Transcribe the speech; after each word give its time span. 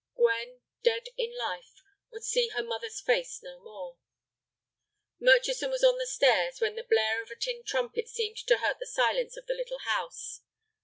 Gwen, 0.15 0.61
dead 0.83 1.09
in 1.15 1.37
life, 1.37 1.83
would 2.11 2.23
see 2.23 2.47
her 2.55 2.63
mother's 2.63 2.99
face 2.99 3.39
no 3.43 3.59
more. 3.63 3.99
Murchison 5.19 5.69
was 5.69 5.83
on 5.83 5.99
the 5.99 6.07
stairs 6.07 6.59
when 6.59 6.73
the 6.75 6.83
blare 6.89 7.21
of 7.21 7.29
a 7.29 7.35
tin 7.35 7.63
trumpet 7.63 8.07
seemed 8.09 8.37
to 8.47 8.57
hurt 8.57 8.79
the 8.79 8.87
silence 8.87 9.37
of 9.37 9.45
the 9.45 9.53
little 9.53 9.77
house. 9.85 10.41